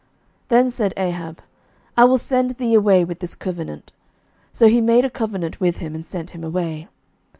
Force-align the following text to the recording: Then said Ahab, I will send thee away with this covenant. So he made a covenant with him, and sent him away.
Then 0.47 0.71
said 0.71 0.95
Ahab, 0.97 1.43
I 1.95 2.05
will 2.05 2.17
send 2.17 2.57
thee 2.57 2.73
away 2.73 3.03
with 3.05 3.19
this 3.19 3.35
covenant. 3.35 3.93
So 4.51 4.67
he 4.67 4.81
made 4.81 5.05
a 5.05 5.11
covenant 5.11 5.59
with 5.59 5.77
him, 5.77 5.93
and 5.93 6.03
sent 6.07 6.31
him 6.31 6.43
away. 6.43 6.87